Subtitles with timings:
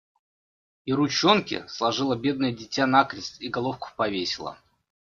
[0.85, 4.57] И ручонки сложило бедное дитя накрест, и головку повесило…